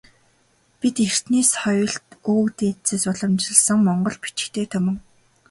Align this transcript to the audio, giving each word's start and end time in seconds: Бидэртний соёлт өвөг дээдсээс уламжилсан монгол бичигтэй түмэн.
Бидэртний 0.79 1.45
соёлт 1.53 2.05
өвөг 2.29 2.47
дээдсээс 2.59 3.03
уламжилсан 3.11 3.77
монгол 3.87 4.17
бичигтэй 4.23 4.65
түмэн. 4.73 4.95